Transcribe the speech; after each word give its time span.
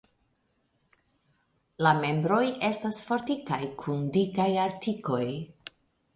La 1.87 1.91
membroj 2.05 2.41
estas 2.71 3.03
fortikaj 3.11 3.61
kun 3.85 4.03
dikaj 4.19 4.51
artikoj. 4.65 5.23